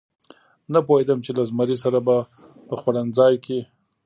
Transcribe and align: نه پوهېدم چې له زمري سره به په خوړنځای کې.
نه 0.73 0.79
پوهېدم 0.87 1.19
چې 1.25 1.31
له 1.37 1.43
زمري 1.49 1.77
سره 1.83 1.99
به 2.07 2.17
په 2.67 2.73
خوړنځای 2.81 3.33
کې. 3.45 3.59